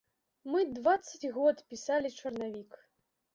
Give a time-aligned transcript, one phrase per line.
[0.53, 2.81] Мы дваццаць год пісалі чарнавік!